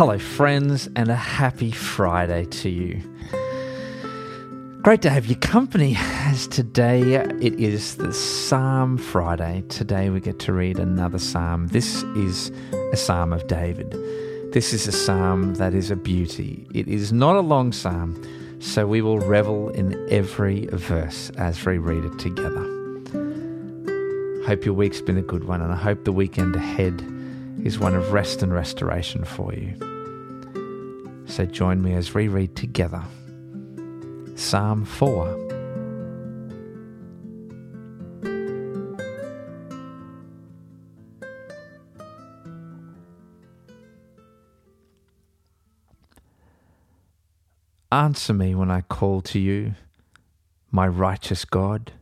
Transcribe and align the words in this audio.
Hello, 0.00 0.18
friends, 0.18 0.88
and 0.96 1.10
a 1.10 1.14
happy 1.14 1.70
Friday 1.70 2.46
to 2.46 2.70
you. 2.70 3.02
Great 4.80 5.02
to 5.02 5.10
have 5.10 5.26
your 5.26 5.36
company 5.40 5.94
as 5.98 6.46
today 6.46 7.16
it 7.16 7.60
is 7.60 7.96
the 7.96 8.10
Psalm 8.14 8.96
Friday. 8.96 9.62
Today 9.68 10.08
we 10.08 10.20
get 10.20 10.38
to 10.38 10.54
read 10.54 10.78
another 10.78 11.18
psalm. 11.18 11.66
This 11.66 12.02
is 12.16 12.50
a 12.94 12.96
psalm 12.96 13.34
of 13.34 13.46
David. 13.46 13.90
This 14.54 14.72
is 14.72 14.88
a 14.88 14.92
psalm 14.92 15.56
that 15.56 15.74
is 15.74 15.90
a 15.90 15.96
beauty. 15.96 16.66
It 16.72 16.88
is 16.88 17.12
not 17.12 17.36
a 17.36 17.40
long 17.40 17.70
psalm, 17.70 18.18
so 18.58 18.86
we 18.86 19.02
will 19.02 19.18
revel 19.18 19.68
in 19.68 19.94
every 20.10 20.64
verse 20.72 21.28
as 21.36 21.62
we 21.66 21.76
read 21.76 22.06
it 22.06 22.18
together. 22.18 22.64
Hope 24.46 24.64
your 24.64 24.72
week's 24.72 25.02
been 25.02 25.18
a 25.18 25.22
good 25.22 25.44
one, 25.44 25.60
and 25.60 25.70
I 25.70 25.76
hope 25.76 26.06
the 26.06 26.12
weekend 26.12 26.56
ahead 26.56 27.02
is 27.64 27.78
one 27.78 27.94
of 27.94 28.12
rest 28.12 28.42
and 28.42 28.52
restoration 28.52 29.24
for 29.24 29.52
you. 29.54 29.74
So 31.26 31.44
join 31.44 31.82
me 31.82 31.94
as 31.94 32.14
we 32.14 32.28
read 32.28 32.56
together 32.56 33.02
Psalm 34.34 34.84
4. 34.84 35.50
Answer 47.92 48.32
me 48.32 48.54
when 48.54 48.70
I 48.70 48.82
call 48.82 49.20
to 49.22 49.38
you, 49.38 49.74
my 50.70 50.86
righteous 50.86 51.44
God. 51.44 51.92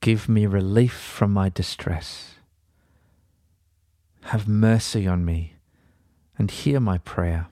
Give 0.00 0.28
me 0.28 0.46
relief 0.46 0.92
from 0.92 1.32
my 1.32 1.48
distress. 1.48 2.34
Have 4.30 4.48
mercy 4.48 5.06
on 5.06 5.24
me 5.24 5.54
and 6.36 6.50
hear 6.50 6.80
my 6.80 6.98
prayer. 6.98 7.46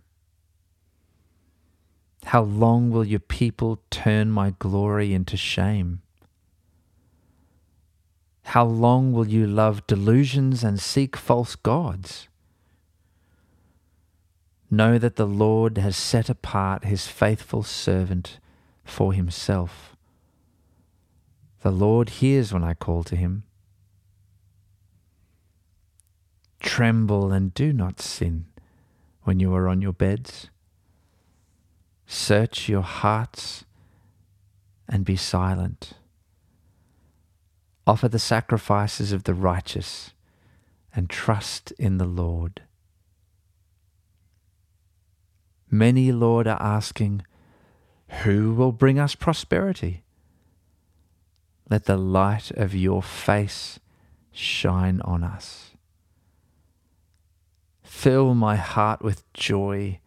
How 2.25 2.43
long 2.43 2.91
will 2.91 3.05
your 3.05 3.21
people 3.21 3.81
turn 3.91 4.33
my 4.33 4.55
glory 4.59 5.15
into 5.15 5.37
shame? 5.37 6.03
How 8.43 8.65
long 8.65 9.13
will 9.13 9.29
you 9.29 9.47
love 9.47 9.87
delusions 9.87 10.65
and 10.65 10.81
seek 10.81 11.17
false 11.17 11.55
gods? 11.55 12.27
Know 14.69 14.99
that 14.99 15.15
the 15.15 15.29
Lord 15.29 15.79
has 15.79 15.97
set 15.97 16.29
apart 16.29 16.85
his 16.87 17.07
faithful 17.07 17.63
servant 17.63 18.41
for 18.83 19.13
himself. 19.13 19.95
The 21.63 21.71
Lord 21.71 22.09
hears 22.09 22.53
when 22.53 22.65
I 22.65 22.75
call 22.75 23.05
to 23.05 23.15
him. 23.15 23.45
Tremble 26.75 27.31
and 27.31 27.55
do 27.55 27.73
not 27.73 28.01
sin 28.01 28.47
when 29.23 29.39
you 29.39 29.55
are 29.55 29.69
on 29.69 29.81
your 29.81 29.93
beds. 29.93 30.51
Search 32.05 32.69
your 32.69 32.83
hearts 32.83 33.65
and 34.89 35.05
be 35.05 35.15
silent. 35.15 35.93
Offer 37.87 38.09
the 38.09 38.19
sacrifices 38.19 39.13
of 39.13 39.23
the 39.23 39.35
righteous 39.35 40.15
and 40.93 41.09
trust 41.09 41.71
in 41.79 41.99
the 41.99 42.07
Lord. 42.07 42.63
Many, 45.71 46.11
Lord, 46.11 46.49
are 46.49 46.61
asking, 46.61 47.23
Who 48.25 48.53
will 48.53 48.73
bring 48.73 48.99
us 48.99 49.15
prosperity? 49.15 50.03
Let 51.71 51.85
the 51.85 51.97
light 51.97 52.51
of 52.51 52.75
your 52.75 53.01
face 53.01 53.79
shine 54.33 55.01
on 55.03 55.23
us. 55.23 55.74
Fill 57.95 58.35
my 58.35 58.57
heart 58.57 59.03
with 59.03 59.31
joy 59.33 60.01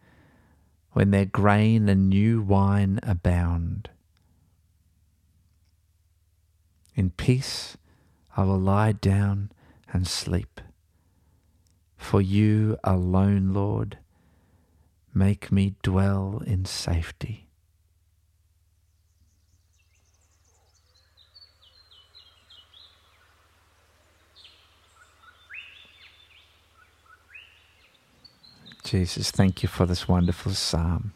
when 0.92 1.10
their 1.10 1.24
grain 1.24 1.88
and 1.88 2.08
new 2.08 2.40
wine 2.40 3.00
abound. 3.02 3.90
In 6.94 7.10
peace 7.10 7.76
I 8.36 8.44
will 8.44 8.60
lie 8.60 8.92
down 8.92 9.50
and 9.92 10.06
sleep. 10.06 10.60
For 11.96 12.20
you 12.20 12.78
alone, 12.84 13.52
Lord, 13.52 13.98
Make 15.14 15.50
me 15.50 15.74
dwell 15.82 16.44
in 16.46 16.64
safety. 16.64 17.47
Jesus, 28.90 29.30
thank 29.30 29.62
you 29.62 29.68
for 29.68 29.86
this 29.86 30.08
wonderful 30.08 30.52
psalm, 30.52 31.12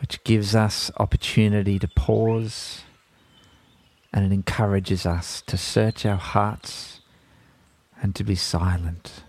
which 0.00 0.22
gives 0.24 0.54
us 0.54 0.90
opportunity 0.98 1.78
to 1.78 1.88
pause 1.88 2.82
and 4.12 4.24
it 4.24 4.32
encourages 4.32 5.06
us 5.06 5.42
to 5.42 5.56
search 5.56 6.06
our 6.06 6.16
hearts 6.16 7.00
and 8.00 8.14
to 8.14 8.22
be 8.22 8.34
silent 8.34 9.24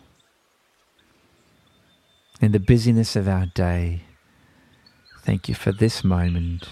in 2.42 2.52
the 2.52 2.59
busyness 2.59 3.16
of 3.16 3.28
our 3.28 3.46
day, 3.46 4.02
thank 5.22 5.47
you 5.47 5.56
for 5.56 5.72
this 5.72 6.03
moment 6.03 6.70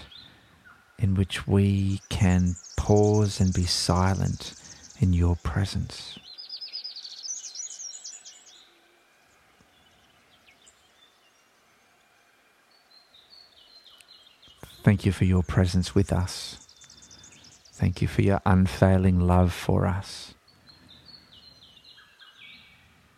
in 0.98 1.14
which 1.14 1.46
we 1.46 2.00
can 2.08 2.54
pause 2.76 3.40
and 3.40 3.52
be 3.52 3.64
silent 3.64 4.54
in 5.00 5.12
your 5.12 5.36
presence. 5.36 6.18
Thank 14.84 15.06
you 15.06 15.12
for 15.12 15.24
your 15.24 15.42
presence 15.42 15.94
with 15.94 16.12
us. 16.12 16.58
Thank 17.72 18.02
you 18.02 18.06
for 18.06 18.20
your 18.20 18.42
unfailing 18.44 19.18
love 19.18 19.50
for 19.50 19.86
us. 19.86 20.34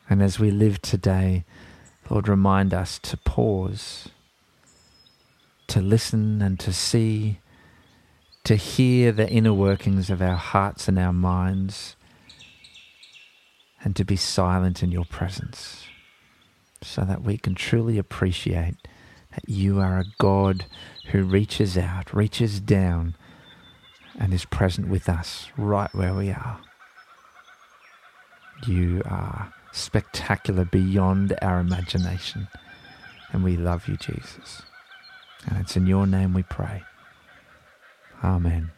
And 0.08 0.22
as 0.22 0.38
we 0.38 0.52
live 0.52 0.80
today, 0.80 1.44
Lord, 2.08 2.28
remind 2.28 2.72
us 2.72 3.00
to 3.00 3.16
pause, 3.16 4.10
to 5.66 5.80
listen 5.80 6.40
and 6.40 6.60
to 6.60 6.72
see, 6.72 7.40
to 8.44 8.54
hear 8.54 9.10
the 9.10 9.28
inner 9.28 9.52
workings 9.52 10.08
of 10.08 10.22
our 10.22 10.36
hearts 10.36 10.86
and 10.86 11.00
our 11.00 11.12
minds, 11.12 11.96
and 13.82 13.96
to 13.96 14.04
be 14.04 14.14
silent 14.14 14.84
in 14.84 14.92
your 14.92 15.04
presence 15.04 15.82
so 16.80 17.02
that 17.02 17.22
we 17.22 17.36
can 17.36 17.56
truly 17.56 17.98
appreciate 17.98 18.76
you 19.46 19.80
are 19.80 19.98
a 19.98 20.04
God 20.18 20.66
who 21.10 21.22
reaches 21.22 21.76
out, 21.76 22.14
reaches 22.14 22.60
down, 22.60 23.16
and 24.18 24.32
is 24.32 24.44
present 24.44 24.88
with 24.88 25.08
us 25.08 25.48
right 25.56 25.92
where 25.94 26.14
we 26.14 26.30
are. 26.30 26.60
You 28.66 29.02
are 29.04 29.52
spectacular 29.72 30.64
beyond 30.64 31.36
our 31.42 31.60
imagination. 31.60 32.48
And 33.32 33.44
we 33.44 33.56
love 33.56 33.86
you, 33.88 33.96
Jesus. 33.96 34.62
And 35.46 35.58
it's 35.58 35.76
in 35.76 35.86
your 35.86 36.06
name 36.06 36.32
we 36.32 36.42
pray. 36.42 36.82
Amen. 38.24 38.72